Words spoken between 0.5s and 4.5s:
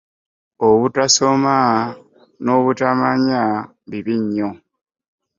Obutasoma no butamanya bibi nnyo.